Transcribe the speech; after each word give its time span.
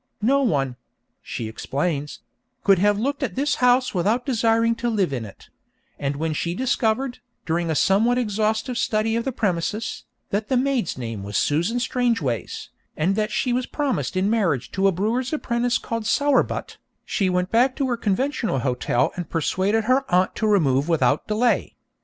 No 0.23 0.41
one 0.41 0.77
(she 1.21 1.47
explains) 1.47 2.21
could 2.63 2.79
have 2.79 2.97
looked 2.97 3.21
at 3.21 3.35
this 3.35 3.57
house 3.61 3.93
without 3.93 4.25
desiring 4.25 4.73
to 4.77 4.89
live 4.89 5.13
in 5.13 5.25
it; 5.25 5.49
and 5.99 6.15
when 6.15 6.33
she 6.33 6.55
discovered, 6.55 7.19
during 7.45 7.69
a 7.69 7.75
somewhat 7.75 8.17
exhaustive 8.17 8.79
study 8.79 9.15
of 9.15 9.25
the 9.25 9.31
premises, 9.31 10.05
that 10.31 10.49
the 10.49 10.57
maid's 10.57 10.97
name 10.97 11.21
was 11.21 11.37
Susan 11.37 11.79
Strangeways, 11.79 12.71
and 12.97 13.15
that 13.15 13.31
she 13.31 13.53
was 13.53 13.67
promised 13.67 14.17
in 14.17 14.27
marriage 14.27 14.71
to 14.71 14.87
a 14.87 14.91
brewer's 14.91 15.33
apprentice 15.33 15.77
called 15.77 16.07
Sowerbutt, 16.07 16.77
she 17.05 17.29
went 17.29 17.51
back 17.51 17.75
to 17.75 17.87
her 17.87 17.95
conventional 17.95 18.57
hotel 18.57 19.11
and 19.15 19.29
persuaded 19.29 19.83
her 19.83 20.03
aunt 20.11 20.33
to 20.37 20.47
remove 20.47 20.89
without 20.89 21.27
delay. 21.27 21.75